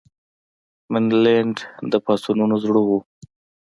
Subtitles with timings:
[0.91, 1.57] منډلینډ
[1.91, 2.97] د پاڅونونو زړه وو.